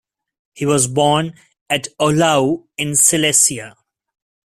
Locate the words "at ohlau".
1.69-2.65